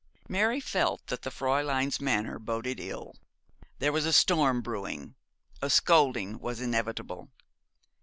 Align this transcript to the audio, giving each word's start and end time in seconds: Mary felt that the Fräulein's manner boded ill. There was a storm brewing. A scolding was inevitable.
Mary 0.27 0.59
felt 0.59 1.05
that 1.05 1.21
the 1.21 1.29
Fräulein's 1.29 2.01
manner 2.01 2.39
boded 2.39 2.79
ill. 2.79 3.15
There 3.77 3.91
was 3.91 4.03
a 4.07 4.11
storm 4.11 4.61
brewing. 4.61 5.13
A 5.61 5.69
scolding 5.69 6.39
was 6.39 6.59
inevitable. 6.59 7.29